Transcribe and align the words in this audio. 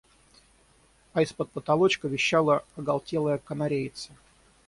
А 1.13 1.21
из-под 1.21 1.51
потолочка 1.51 2.07
верещала 2.07 2.63
оголтелая 2.75 3.37
канареица. 3.37 4.13